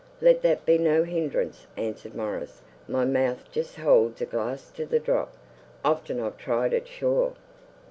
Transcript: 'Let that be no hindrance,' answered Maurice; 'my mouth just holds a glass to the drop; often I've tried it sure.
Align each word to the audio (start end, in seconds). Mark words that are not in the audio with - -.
'Let 0.19 0.41
that 0.41 0.65
be 0.65 0.79
no 0.79 1.03
hindrance,' 1.03 1.67
answered 1.77 2.15
Maurice; 2.15 2.63
'my 2.87 3.05
mouth 3.05 3.43
just 3.51 3.75
holds 3.75 4.19
a 4.19 4.25
glass 4.25 4.71
to 4.71 4.83
the 4.83 4.97
drop; 4.97 5.31
often 5.85 6.19
I've 6.19 6.37
tried 6.39 6.73
it 6.73 6.87
sure. 6.87 7.33